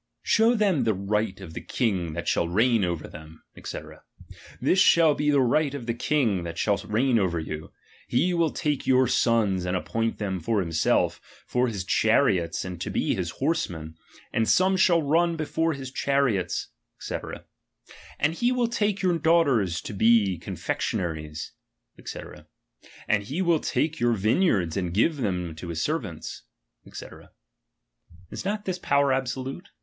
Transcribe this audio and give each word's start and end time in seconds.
Show 0.23 0.55
them 0.55 0.83
the 0.83 0.95
right 0.95 1.39
of 1.39 1.53
the 1.53 1.61
king 1.61 2.13
that 2.13 2.27
shall 2.27 2.47
reign 2.47 2.83
over 2.83 3.07
them, 3.07 3.43
8fc. 3.55 3.99
This 4.59 4.79
shall 4.79 5.13
be 5.13 5.29
the 5.29 5.39
right 5.41 5.75
of 5.75 5.85
the 5.85 5.93
king 5.93 6.41
that 6.41 6.57
shall 6.57 6.77
reign 6.77 7.19
over 7.19 7.39
you; 7.39 7.71
he 8.07 8.33
will 8.33 8.49
take 8.49 8.87
your 8.87 9.07
sons, 9.07 9.63
and 9.63 9.77
appoint 9.77 10.17
them 10.17 10.39
for 10.39 10.59
himself, 10.59 11.21
for 11.45 11.67
his 11.67 11.83
chariots, 11.83 12.65
and 12.65 12.81
to 12.81 12.89
be 12.89 13.13
his 13.13 13.29
horsemen, 13.29 13.93
and 14.33 14.49
some 14.49 14.75
shall 14.75 15.03
run 15.03 15.35
before 15.35 15.73
his 15.73 15.91
chariots, 15.91 16.69
^ 16.99 16.99
c. 16.99 17.41
And 18.17 18.33
he 18.33 18.51
will 18.51 18.67
take 18.69 19.03
your 19.03 19.19
daughters 19.19 19.81
to 19.81 19.93
be 19.93 20.39
confectionaries, 20.39 21.51
^c. 21.99 22.45
And 23.07 23.21
he 23.21 23.43
wilt 23.43 23.65
take 23.65 23.99
your 23.99 24.13
vineyards, 24.13 24.75
and 24.75 24.95
give 24.95 25.17
them 25.17 25.53
to 25.57 25.67
his 25.67 25.83
servants, 25.83 26.41
^c. 26.87 27.29
Is 28.31 28.43
not 28.43 28.65
this 28.65 28.79
power 28.79 29.13
absolute 29.13 29.69